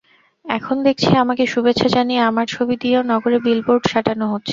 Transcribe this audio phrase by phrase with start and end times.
[0.45, 4.49] এখন দেখছি আমাকে শুভেচ্ছা জানিয়ে আমার ছবি দিয়েও নগরে বিলবোর্ড সাঁটানো হচ্ছে।